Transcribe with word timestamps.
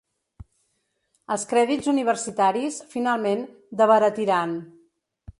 Els 1.33 1.43
crèdits 1.51 1.89
universitaris 1.91 2.79
finalment 2.93 3.43
d'abaratiran. 3.83 4.57